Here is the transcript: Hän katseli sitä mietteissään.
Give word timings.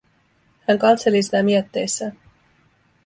Hän 0.67 0.79
katseli 0.79 1.23
sitä 1.23 1.43
mietteissään. 1.43 2.11